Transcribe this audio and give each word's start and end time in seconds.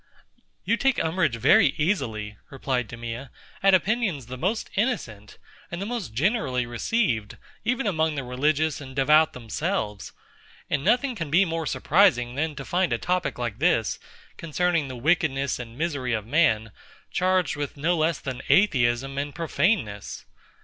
You 0.63 0.77
take 0.77 0.97
umbrage 0.97 1.35
very 1.35 1.75
easily, 1.77 2.35
replied 2.49 2.87
DEMEA, 2.89 3.29
at 3.61 3.75
opinions 3.75 4.25
the 4.25 4.35
most 4.35 4.71
innocent, 4.75 5.37
and 5.69 5.79
the 5.79 5.85
most 5.85 6.15
generally 6.15 6.65
received, 6.65 7.37
even 7.63 7.85
amongst 7.85 8.15
the 8.15 8.23
religious 8.23 8.81
and 8.81 8.95
devout 8.95 9.33
themselves: 9.33 10.11
and 10.71 10.83
nothing 10.83 11.13
can 11.13 11.29
be 11.29 11.45
more 11.45 11.67
surprising 11.67 12.33
than 12.33 12.55
to 12.55 12.65
find 12.65 12.91
a 12.91 12.97
topic 12.97 13.37
like 13.37 13.59
this, 13.59 13.99
concerning 14.37 14.87
the 14.87 14.95
wickedness 14.97 15.59
and 15.59 15.77
misery 15.77 16.13
of 16.13 16.25
man, 16.25 16.71
charged 17.11 17.55
with 17.55 17.77
no 17.77 17.95
less 17.95 18.17
than 18.17 18.41
Atheism 18.49 19.19
and 19.19 19.35
profaneness. 19.35 20.25